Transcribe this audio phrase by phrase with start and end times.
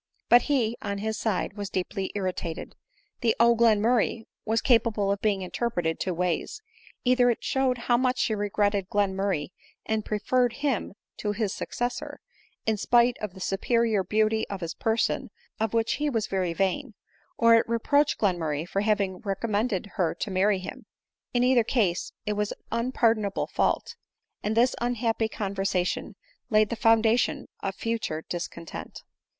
[0.29, 2.73] But he, on his side, was deeply irritated.
[3.19, 6.59] The" Oh, Glenmurray!" was capable of being interpreted two ways;
[7.05, 9.43] either it showed how much she regretted Glen ^ J ^*^ ADELINE MOWBRAY.
[9.45, 9.51] 817 murray,
[9.85, 12.19] and preferred him to bis successor,
[12.65, 15.29] in spite of the superior beauty of his person,
[15.59, 16.95] of which he was very train;
[17.37, 20.87] or it reproached Glenraurray for having recom mended her to marry him.
[21.31, 23.95] In either case it was an unpardonable fault;
[24.41, 26.15] and this unhappy conversation
[26.49, 29.03] laid the foundation of future discontent.